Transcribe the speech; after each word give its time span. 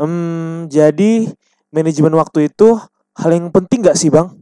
Hmm, 0.00 0.72
jadi 0.72 1.28
manajemen 1.68 2.16
waktu 2.16 2.48
itu 2.48 2.80
hal 3.12 3.30
yang 3.32 3.52
penting 3.52 3.84
gak 3.84 4.00
sih 4.00 4.08
bang? 4.08 4.32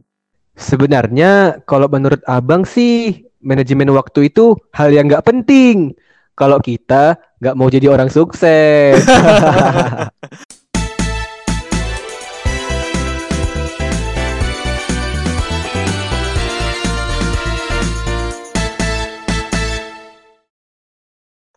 Sebenarnya 0.55 1.63
kalau 1.67 1.91
menurut 1.91 2.23
abang 2.27 2.63
sih 2.63 3.25
manajemen 3.41 3.91
waktu 3.91 4.31
itu 4.31 4.55
hal 4.71 4.93
yang 4.93 5.09
nggak 5.09 5.25
penting. 5.25 5.95
Kalau 6.37 6.57
kita 6.63 7.19
nggak 7.43 7.55
mau 7.57 7.67
jadi 7.67 7.91
orang 7.91 8.07
sukses. 8.07 8.99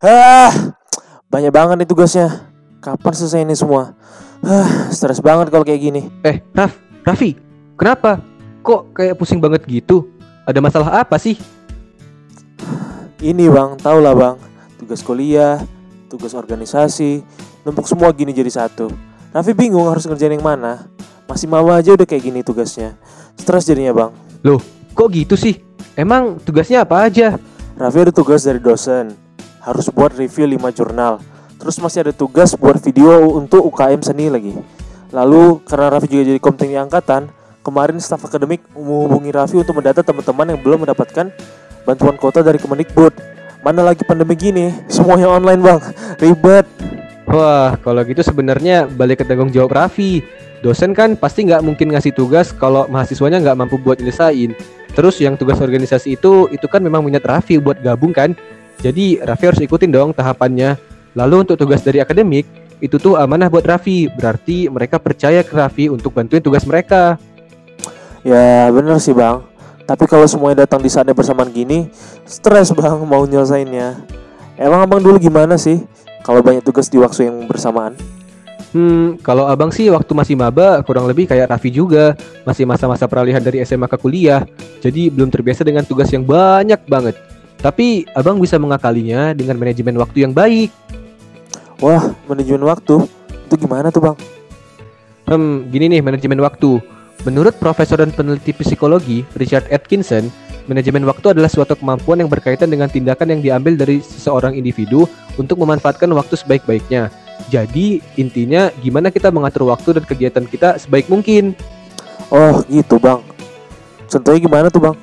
Ah, 0.04 0.52
banyak 1.32 1.48
banget 1.48 1.80
nih 1.80 1.88
tugasnya. 1.88 2.53
Kapan 2.84 3.12
selesai 3.16 3.48
ini 3.48 3.56
semua? 3.56 3.96
Ah, 4.44 4.92
stres 4.92 5.16
banget 5.24 5.48
kalau 5.48 5.64
kayak 5.64 5.80
gini. 5.80 6.12
eh, 6.20 6.44
Raf, 6.52 6.76
Raffi, 7.00 7.32
kenapa? 7.80 8.20
Kok 8.60 8.92
kayak 8.92 9.16
pusing 9.16 9.40
banget 9.40 9.64
gitu? 9.64 10.12
Ada 10.44 10.60
masalah 10.60 11.00
apa 11.00 11.16
sih? 11.16 11.40
Ini 13.24 13.48
bang, 13.48 13.80
tau 13.80 14.04
lah 14.04 14.12
bang, 14.12 14.36
tugas 14.76 15.00
kuliah, 15.00 15.64
tugas 16.12 16.36
organisasi, 16.36 17.24
numpuk 17.64 17.88
semua 17.88 18.12
gini 18.12 18.36
jadi 18.36 18.52
satu. 18.52 18.92
Raffi 19.32 19.56
bingung 19.56 19.88
harus 19.88 20.04
ngerjain 20.04 20.36
yang 20.36 20.44
mana. 20.44 20.84
Masih 21.24 21.48
mau 21.48 21.64
aja 21.72 21.96
udah 21.96 22.04
kayak 22.04 22.20
gini 22.20 22.44
tugasnya. 22.44 23.00
Stres 23.40 23.64
jadinya 23.64 23.96
bang. 23.96 24.12
Loh, 24.44 24.60
kok 24.92 25.08
gitu 25.08 25.40
sih? 25.40 25.56
Emang 25.96 26.36
tugasnya 26.36 26.84
apa 26.84 27.08
aja? 27.08 27.40
Raffi 27.80 28.04
ada 28.04 28.12
tugas 28.12 28.44
dari 28.44 28.60
dosen, 28.60 29.16
harus 29.64 29.88
buat 29.88 30.12
review 30.12 30.44
5 30.44 30.68
jurnal. 30.68 31.16
Terus 31.64 31.80
masih 31.80 32.04
ada 32.04 32.12
tugas 32.12 32.52
buat 32.60 32.76
video 32.76 33.24
untuk 33.40 33.64
UKM 33.72 34.04
seni 34.04 34.28
lagi. 34.28 34.52
Lalu 35.08 35.64
karena 35.64 35.96
Raffi 35.96 36.12
juga 36.12 36.28
jadi 36.28 36.36
komite 36.36 36.68
angkatan, 36.76 37.32
kemarin 37.64 37.96
staf 38.04 38.20
akademik 38.28 38.60
menghubungi 38.76 39.32
Raffi 39.32 39.56
untuk 39.56 39.80
mendata 39.80 40.04
teman-teman 40.04 40.52
yang 40.52 40.60
belum 40.60 40.84
mendapatkan 40.84 41.32
bantuan 41.88 42.20
kota 42.20 42.44
dari 42.44 42.60
Kemendikbud. 42.60 43.16
Mana 43.64 43.80
lagi 43.80 44.04
pandemi 44.04 44.36
gini, 44.36 44.76
semuanya 44.92 45.32
online 45.32 45.64
bang, 45.64 45.80
ribet. 46.20 46.68
Wah, 47.32 47.80
kalau 47.80 48.04
gitu 48.04 48.20
sebenarnya 48.20 48.84
balik 48.84 49.22
ke 49.22 49.24
tanggung 49.24 49.48
jawab 49.48 49.72
Raffi. 49.72 50.20
Dosen 50.60 50.92
kan 50.92 51.16
pasti 51.16 51.48
nggak 51.48 51.64
mungkin 51.64 51.96
ngasih 51.96 52.12
tugas 52.12 52.52
kalau 52.52 52.84
mahasiswanya 52.92 53.40
nggak 53.40 53.56
mampu 53.56 53.80
buat 53.80 53.96
nyelesain. 53.96 54.52
Terus 54.92 55.16
yang 55.16 55.40
tugas 55.40 55.56
organisasi 55.64 56.20
itu, 56.20 56.44
itu 56.52 56.66
kan 56.68 56.84
memang 56.84 57.00
minat 57.00 57.24
Raffi 57.24 57.56
buat 57.56 57.80
gabung 57.80 58.12
kan. 58.12 58.36
Jadi 58.84 59.24
Raffi 59.24 59.48
harus 59.48 59.64
ikutin 59.64 59.88
dong 59.88 60.12
tahapannya. 60.12 60.92
Lalu 61.14 61.46
untuk 61.46 61.56
tugas 61.58 61.82
dari 61.82 62.02
akademik, 62.02 62.46
itu 62.82 62.98
tuh 62.98 63.14
amanah 63.14 63.46
buat 63.46 63.62
Raffi. 63.62 64.10
Berarti 64.10 64.66
mereka 64.68 64.98
percaya 64.98 65.40
ke 65.46 65.54
Raffi 65.54 65.86
untuk 65.90 66.14
bantuin 66.14 66.42
tugas 66.42 66.66
mereka. 66.66 67.16
Ya 68.24 68.72
bener 68.72 68.96
sih 69.04 69.12
bang, 69.12 69.44
tapi 69.84 70.08
kalau 70.08 70.24
semuanya 70.24 70.64
datang 70.64 70.80
di 70.80 70.88
saatnya 70.88 71.12
bersamaan 71.12 71.52
gini, 71.52 71.92
stres 72.24 72.72
bang 72.72 72.96
mau 73.04 73.20
nyelesainnya. 73.28 74.00
Emang 74.56 74.80
abang 74.80 75.00
dulu 75.04 75.20
gimana 75.20 75.60
sih 75.60 75.84
kalau 76.24 76.40
banyak 76.40 76.64
tugas 76.64 76.88
di 76.88 76.96
waktu 76.96 77.28
yang 77.28 77.44
bersamaan? 77.44 77.92
Hmm, 78.72 79.20
kalau 79.22 79.46
abang 79.46 79.70
sih 79.70 79.86
waktu 79.92 80.10
masih 80.16 80.34
maba 80.34 80.82
kurang 80.82 81.04
lebih 81.04 81.28
kayak 81.28 81.52
Raffi 81.52 81.68
juga. 81.68 82.16
Masih 82.48 82.64
masa-masa 82.64 83.04
peralihan 83.04 83.44
dari 83.44 83.60
SMA 83.62 83.86
ke 83.86 84.00
kuliah. 84.00 84.42
Jadi 84.80 85.12
belum 85.12 85.28
terbiasa 85.28 85.62
dengan 85.62 85.84
tugas 85.84 86.08
yang 86.10 86.24
banyak 86.24 86.80
banget. 86.88 87.14
Tapi 87.60 88.08
abang 88.16 88.40
bisa 88.40 88.56
mengakalinya 88.56 89.36
dengan 89.36 89.60
manajemen 89.60 90.00
waktu 90.00 90.26
yang 90.26 90.32
baik. 90.32 90.72
Wah, 91.84 92.16
manajemen 92.24 92.64
waktu 92.64 92.96
itu 93.28 93.54
gimana 93.60 93.92
tuh 93.92 94.00
bang? 94.00 94.16
Hmm, 95.28 95.68
gini 95.68 95.92
nih 95.92 96.00
manajemen 96.00 96.40
waktu. 96.40 96.80
Menurut 97.28 97.60
profesor 97.60 98.00
dan 98.00 98.08
peneliti 98.08 98.56
psikologi 98.56 99.20
Richard 99.36 99.68
Atkinson, 99.68 100.32
manajemen 100.64 101.04
waktu 101.04 101.36
adalah 101.36 101.52
suatu 101.52 101.76
kemampuan 101.76 102.24
yang 102.24 102.32
berkaitan 102.32 102.72
dengan 102.72 102.88
tindakan 102.88 103.36
yang 103.36 103.40
diambil 103.44 103.76
dari 103.76 104.00
seseorang 104.00 104.56
individu 104.56 105.04
untuk 105.36 105.60
memanfaatkan 105.60 106.08
waktu 106.16 106.40
sebaik-baiknya. 106.40 107.12
Jadi, 107.52 108.00
intinya 108.16 108.72
gimana 108.80 109.12
kita 109.12 109.28
mengatur 109.28 109.68
waktu 109.68 110.00
dan 110.00 110.08
kegiatan 110.08 110.48
kita 110.48 110.80
sebaik 110.80 111.12
mungkin. 111.12 111.52
Oh 112.32 112.64
gitu 112.72 112.96
bang. 112.96 113.20
Contohnya 114.08 114.40
gimana 114.40 114.66
tuh 114.72 114.88
bang? 114.88 114.96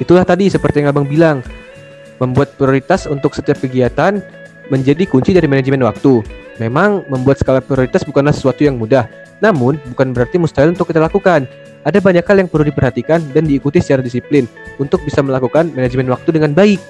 Itulah 0.00 0.24
tadi 0.24 0.48
seperti 0.48 0.80
yang 0.80 0.96
Abang 0.96 1.04
bilang, 1.04 1.44
membuat 2.16 2.56
prioritas 2.56 3.04
untuk 3.04 3.36
setiap 3.36 3.60
kegiatan 3.60 4.40
menjadi 4.70 5.04
kunci 5.04 5.34
dari 5.36 5.50
manajemen 5.50 5.82
waktu. 5.84 6.24
Memang 6.62 7.04
membuat 7.10 7.42
skala 7.42 7.60
prioritas 7.60 8.06
bukanlah 8.06 8.32
sesuatu 8.32 8.64
yang 8.64 8.78
mudah, 8.78 9.10
namun 9.44 9.76
bukan 9.92 10.14
berarti 10.14 10.38
mustahil 10.38 10.72
untuk 10.72 10.88
kita 10.88 11.02
lakukan. 11.02 11.44
Ada 11.80 11.98
banyak 11.98 12.24
hal 12.24 12.36
yang 12.44 12.48
perlu 12.48 12.68
diperhatikan 12.68 13.24
dan 13.32 13.48
diikuti 13.48 13.80
secara 13.80 14.04
disiplin 14.04 14.44
untuk 14.76 15.00
bisa 15.00 15.24
melakukan 15.24 15.72
manajemen 15.72 16.12
waktu 16.12 16.36
dengan 16.36 16.52
baik. 16.52 16.80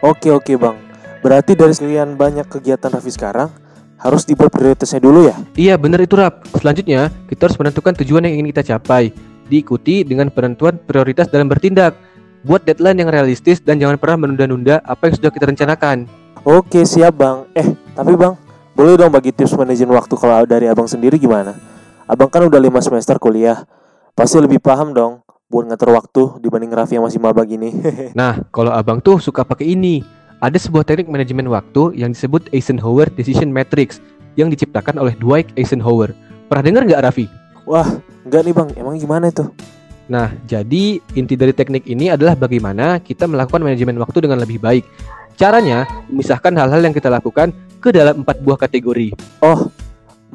Oke 0.00 0.30
oke 0.30 0.54
bang. 0.54 0.76
Berarti 1.20 1.52
dari 1.52 1.74
sekian 1.76 2.16
banyak 2.16 2.48
kegiatan 2.48 2.88
Raffi 2.88 3.12
sekarang 3.12 3.50
harus 4.00 4.24
dibuat 4.24 4.48
prioritasnya 4.48 5.02
dulu 5.02 5.28
ya? 5.28 5.36
Iya 5.58 5.74
benar 5.76 6.00
itu 6.00 6.16
Rap. 6.16 6.48
Selanjutnya, 6.56 7.12
kita 7.28 7.50
harus 7.50 7.58
menentukan 7.60 7.92
tujuan 8.00 8.24
yang 8.24 8.40
ingin 8.40 8.48
kita 8.56 8.62
capai. 8.74 9.12
Diikuti 9.50 10.06
dengan 10.06 10.32
penentuan 10.32 10.80
prioritas 10.80 11.28
dalam 11.28 11.50
bertindak. 11.50 11.98
Buat 12.40 12.64
deadline 12.64 13.04
yang 13.04 13.10
realistis 13.12 13.60
dan 13.60 13.76
jangan 13.76 14.00
pernah 14.00 14.24
menunda-nunda 14.24 14.80
apa 14.88 15.12
yang 15.12 15.14
sudah 15.20 15.28
kita 15.28 15.52
rencanakan. 15.52 16.08
Oke 16.46 16.88
siap 16.88 17.20
bang. 17.20 17.44
Eh 17.52 17.76
tapi 17.92 18.16
bang, 18.16 18.34
boleh 18.72 18.96
dong 18.96 19.12
bagi 19.12 19.34
tips 19.34 19.54
manajemen 19.54 19.92
waktu 19.96 20.14
kalau 20.16 20.46
dari 20.48 20.66
abang 20.70 20.88
sendiri 20.88 21.20
gimana? 21.20 21.52
Abang 22.08 22.32
kan 22.32 22.42
udah 22.48 22.58
lima 22.58 22.80
semester 22.80 23.20
kuliah, 23.20 23.62
pasti 24.16 24.40
lebih 24.40 24.58
paham 24.58 24.90
dong 24.96 25.20
buat 25.50 25.66
ngatur 25.66 25.90
waktu 25.92 26.22
dibanding 26.40 26.70
Raffi 26.70 26.96
yang 26.96 27.04
masih 27.04 27.18
maba 27.18 27.42
gini. 27.42 27.74
Nah, 28.18 28.40
kalau 28.54 28.70
abang 28.70 29.02
tuh 29.02 29.18
suka 29.18 29.42
pakai 29.42 29.74
ini. 29.74 30.02
Ada 30.40 30.56
sebuah 30.56 30.88
teknik 30.88 31.12
manajemen 31.12 31.52
waktu 31.52 32.00
yang 32.00 32.16
disebut 32.16 32.48
Eisenhower 32.56 33.12
Decision 33.12 33.52
Matrix 33.52 34.00
yang 34.40 34.48
diciptakan 34.48 34.96
oleh 34.96 35.12
Dwight 35.20 35.52
Eisenhower. 35.52 36.16
Pernah 36.48 36.64
dengar 36.64 36.82
nggak 36.88 37.02
Raffi? 37.04 37.28
Wah, 37.68 38.00
enggak 38.24 38.48
nih 38.48 38.54
bang, 38.56 38.68
emang 38.80 38.96
gimana 38.96 39.28
itu? 39.28 39.44
Nah, 40.08 40.32
jadi 40.48 40.96
inti 41.12 41.36
dari 41.36 41.52
teknik 41.52 41.84
ini 41.84 42.08
adalah 42.08 42.34
bagaimana 42.34 42.98
kita 43.04 43.28
melakukan 43.28 43.60
manajemen 43.60 44.00
waktu 44.00 44.24
dengan 44.24 44.40
lebih 44.40 44.56
baik. 44.58 44.88
Caranya, 45.40 45.88
memisahkan 46.12 46.52
hal-hal 46.52 46.84
yang 46.84 46.92
kita 46.92 47.08
lakukan 47.08 47.48
ke 47.80 47.88
dalam 47.96 48.20
empat 48.20 48.44
buah 48.44 48.60
kategori. 48.60 49.16
Oh, 49.40 49.72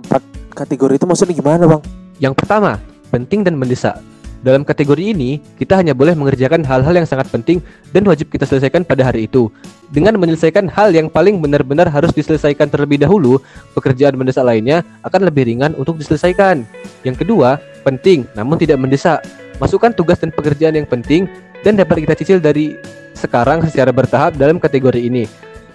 empat 0.01 0.25
kategori 0.57 0.97
itu 0.97 1.05
maksudnya 1.05 1.37
gimana 1.37 1.69
bang? 1.69 1.81
Yang 2.17 2.33
pertama, 2.41 2.81
penting 3.13 3.45
dan 3.45 3.53
mendesak. 3.53 4.01
Dalam 4.41 4.65
kategori 4.65 5.13
ini, 5.13 5.37
kita 5.61 5.77
hanya 5.77 5.93
boleh 5.93 6.17
mengerjakan 6.17 6.65
hal-hal 6.65 6.89
yang 6.89 7.05
sangat 7.05 7.29
penting 7.29 7.61
dan 7.93 8.01
wajib 8.09 8.33
kita 8.33 8.49
selesaikan 8.49 8.81
pada 8.81 9.05
hari 9.05 9.29
itu. 9.29 9.53
Dengan 9.93 10.17
menyelesaikan 10.17 10.73
hal 10.73 10.89
yang 10.89 11.05
paling 11.13 11.37
benar-benar 11.37 11.85
harus 11.85 12.09
diselesaikan 12.09 12.73
terlebih 12.73 12.97
dahulu, 12.97 13.37
pekerjaan 13.77 14.17
mendesak 14.17 14.41
lainnya 14.41 14.81
akan 15.05 15.29
lebih 15.29 15.45
ringan 15.45 15.77
untuk 15.77 16.01
diselesaikan. 16.01 16.65
Yang 17.05 17.21
kedua, 17.21 17.61
penting 17.85 18.25
namun 18.33 18.57
tidak 18.57 18.81
mendesak. 18.81 19.21
Masukkan 19.61 19.93
tugas 19.93 20.17
dan 20.17 20.33
pekerjaan 20.33 20.73
yang 20.73 20.89
penting 20.89 21.29
dan 21.65 21.73
dapat 21.73 22.05
kita 22.05 22.13
cicil 22.13 22.37
dari 22.37 22.77
sekarang 23.17 23.65
secara 23.65 23.89
bertahap 23.89 24.37
dalam 24.37 24.61
kategori 24.61 25.01
ini. 25.01 25.25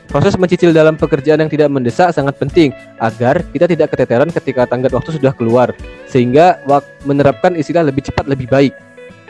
Proses 0.07 0.39
mencicil 0.39 0.71
dalam 0.75 0.95
pekerjaan 0.99 1.39
yang 1.43 1.51
tidak 1.51 1.71
mendesak 1.71 2.15
sangat 2.15 2.35
penting 2.39 2.71
agar 2.99 3.43
kita 3.51 3.67
tidak 3.67 3.95
keteteran 3.95 4.31
ketika 4.31 4.67
tanggat 4.67 4.91
waktu 4.95 5.19
sudah 5.19 5.35
keluar, 5.35 5.75
sehingga 6.07 6.63
menerapkan 7.07 7.55
istilah 7.59 7.87
lebih 7.87 8.07
cepat 8.07 8.27
lebih 8.27 8.47
baik. 8.51 8.75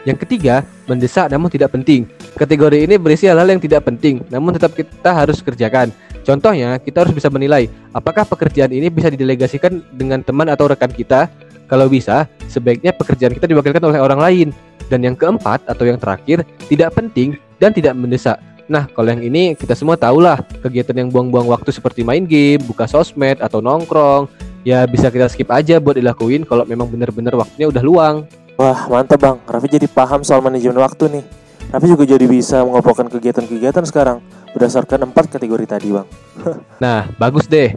Yang 0.01 0.25
ketiga, 0.25 0.65
mendesak 0.89 1.29
namun 1.29 1.53
tidak 1.53 1.73
penting. 1.77 2.09
Kategori 2.33 2.89
ini 2.89 2.97
berisi 2.97 3.29
hal-hal 3.29 3.45
yang 3.45 3.61
tidak 3.61 3.85
penting, 3.85 4.25
namun 4.33 4.57
tetap 4.57 4.73
kita 4.73 5.13
harus 5.13 5.37
kerjakan. 5.45 5.93
Contohnya, 6.25 6.81
kita 6.81 7.05
harus 7.05 7.13
bisa 7.13 7.29
menilai 7.29 7.69
apakah 7.93 8.25
pekerjaan 8.25 8.73
ini 8.73 8.89
bisa 8.89 9.13
didelegasikan 9.13 9.85
dengan 9.93 10.25
teman 10.25 10.49
atau 10.49 10.65
rekan 10.65 10.89
kita. 10.89 11.29
Kalau 11.69 11.85
bisa, 11.93 12.25
sebaiknya 12.49 12.89
pekerjaan 12.97 13.37
kita 13.37 13.45
diwakilkan 13.45 13.85
oleh 13.85 14.01
orang 14.01 14.17
lain. 14.17 14.47
Dan 14.91 15.07
yang 15.07 15.15
keempat 15.15 15.63
atau 15.63 15.87
yang 15.87 15.95
terakhir, 15.95 16.43
tidak 16.67 16.91
penting 16.91 17.39
dan 17.63 17.71
tidak 17.71 17.95
mendesak. 17.95 18.43
Nah, 18.67 18.91
kalau 18.91 19.07
yang 19.07 19.23
ini 19.23 19.55
kita 19.55 19.71
semua 19.71 19.95
tahu 19.95 20.19
lah 20.19 20.43
kegiatan 20.59 20.95
yang 20.95 21.07
buang-buang 21.07 21.47
waktu 21.47 21.71
seperti 21.71 22.03
main 22.03 22.27
game, 22.27 22.59
buka 22.67 22.87
sosmed 22.91 23.39
atau 23.39 23.63
nongkrong, 23.63 24.27
ya 24.67 24.83
bisa 24.87 25.07
kita 25.07 25.31
skip 25.31 25.47
aja 25.51 25.79
buat 25.79 25.95
dilakuin 25.95 26.43
kalau 26.43 26.67
memang 26.67 26.91
benar-benar 26.91 27.39
waktunya 27.39 27.71
udah 27.71 27.83
luang. 27.83 28.15
Wah, 28.59 28.87
mantap 28.91 29.19
bang. 29.19 29.37
Raffi 29.47 29.67
jadi 29.71 29.87
paham 29.87 30.21
soal 30.27 30.43
manajemen 30.43 30.79
waktu 30.79 31.19
nih. 31.19 31.23
Raffi 31.71 31.87
juga 31.87 32.03
jadi 32.03 32.25
bisa 32.27 32.61
mengelompokkan 32.67 33.07
kegiatan-kegiatan 33.07 33.83
sekarang 33.87 34.19
berdasarkan 34.51 35.07
empat 35.07 35.39
kategori 35.39 35.65
tadi 35.65 35.87
bang. 35.95 36.07
Nah, 36.83 37.07
bagus 37.15 37.47
deh. 37.47 37.75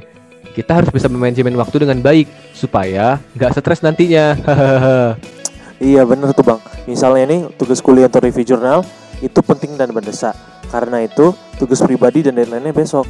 Kita 0.55 0.79
harus 0.79 0.95
bisa 0.95 1.11
memanajemen 1.11 1.59
waktu 1.59 1.83
dengan 1.83 1.99
baik 1.99 2.31
supaya 2.55 3.19
nggak 3.35 3.59
stres 3.59 3.83
nantinya. 3.83 4.39
iya 5.83 6.03
bener 6.07 6.31
tuh 6.35 6.45
bang. 6.47 6.61
Misalnya 6.87 7.25
nih 7.31 7.41
tugas 7.57 7.81
kuliah 7.81 8.07
atau 8.11 8.23
review 8.23 8.55
jurnal 8.55 8.83
itu 9.23 9.41
penting 9.41 9.75
dan 9.79 9.91
mendesak. 9.95 10.35
Karena 10.71 11.03
itu 11.07 11.33
tugas 11.57 11.79
pribadi 11.83 12.27
dan 12.27 12.35
deadline-nya 12.35 12.75
besok. 12.75 13.07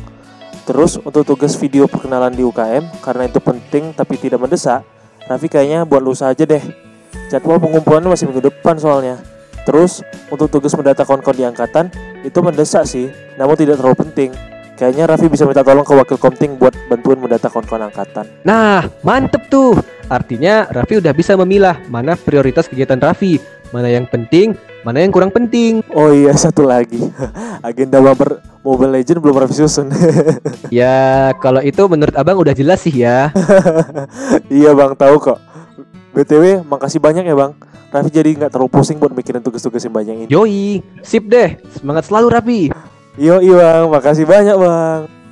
Terus 0.64 0.96
untuk 1.00 1.28
tugas 1.28 1.56
video 1.61 1.84
perkenalan 1.84 2.32
di 2.32 2.40
UKM 2.40 3.05
karena 3.05 3.28
itu 3.28 3.37
penting 3.40 3.93
tapi 3.93 4.16
tidak 4.16 4.40
mendesak, 4.40 4.81
Raffi 5.25 5.49
kayaknya 5.49 5.88
buat 5.88 6.00
lusa 6.00 6.32
aja 6.32 6.44
deh. 6.44 6.61
Jadwal 7.32 7.56
pengumpulan 7.56 8.05
masih 8.05 8.28
minggu 8.28 8.49
depan 8.49 8.76
soalnya. 8.76 9.20
Terus 9.64 10.05
untuk 10.28 10.52
tugas 10.52 10.76
mendata 10.76 11.08
kawan-kawan 11.08 11.37
di 11.37 11.44
angkatan 11.49 11.88
itu 12.20 12.38
mendesak 12.44 12.84
sih, 12.84 13.08
namun 13.40 13.56
tidak 13.56 13.81
terlalu 13.81 13.96
penting. 14.08 14.31
Kayaknya 14.75 15.05
Raffi 15.06 15.31
bisa 15.31 15.47
minta 15.47 15.62
tolong 15.62 15.87
ke 15.87 15.94
wakil 15.94 16.19
komting 16.19 16.59
buat 16.59 16.75
bantuin 16.91 17.15
mendata 17.15 17.47
kawan-kawan 17.47 17.94
angkatan. 17.94 18.26
Nah, 18.43 18.91
mantep 19.06 19.47
tuh. 19.47 19.79
Artinya 20.11 20.67
Raffi 20.67 20.99
udah 20.99 21.15
bisa 21.15 21.38
memilah 21.38 21.79
mana 21.87 22.19
prioritas 22.19 22.67
kegiatan 22.67 22.99
Raffi, 22.99 23.38
mana 23.71 23.87
yang 23.87 24.11
penting, 24.11 24.59
mana 24.82 24.99
yang 24.99 25.15
kurang 25.15 25.31
penting. 25.31 25.79
Oh 25.94 26.11
iya 26.11 26.35
satu 26.44 26.67
lagi, 26.67 26.99
agenda 27.62 28.03
bumper 28.03 28.43
Mobile 28.67 28.99
Legend 28.99 29.23
belum 29.23 29.47
Raffi 29.47 29.55
susun. 29.62 29.94
Ya, 30.75 31.31
kalau 31.38 31.62
itu 31.62 31.87
menurut 31.87 32.19
Abang 32.19 32.43
udah 32.43 32.50
jelas 32.50 32.82
sih 32.82 33.06
ya. 33.06 33.31
iya 34.50 34.75
bang 34.75 34.99
tahu 34.99 35.23
kok. 35.23 35.38
BTW 36.19 36.67
makasih 36.67 36.99
banyak 36.99 37.23
ya 37.23 37.38
bang. 37.38 37.55
Raffi 37.94 38.11
jadi 38.11 38.35
nggak 38.35 38.50
terlalu 38.50 38.75
pusing 38.75 38.99
buat 38.99 39.15
mikirin 39.15 39.38
tugas-tugas 39.38 39.87
yang 39.87 39.94
banyak 39.94 40.15
ini. 40.19 40.26
Yoi, 40.26 40.82
sip 41.06 41.31
deh. 41.31 41.62
Semangat 41.79 42.11
selalu 42.11 42.26
Raffi. 42.26 42.62
Yo 43.14 43.38
bang, 43.38 43.87
makasih 43.87 44.26
banyak 44.26 44.58
bang. 44.58 45.24